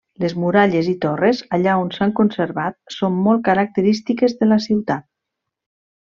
Les 0.21 0.33
muralles 0.43 0.87
i 0.93 0.95
torres, 1.03 1.41
allà 1.57 1.75
on 1.83 1.91
s'han 1.97 2.13
conservat, 2.21 2.77
són 2.97 3.19
molt 3.29 3.43
característiques 3.51 4.35
de 4.43 4.49
la 4.53 4.59
ciutat. 4.69 5.07